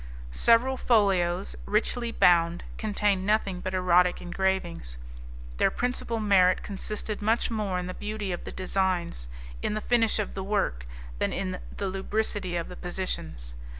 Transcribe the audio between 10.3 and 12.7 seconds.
the work, than in the lubricity of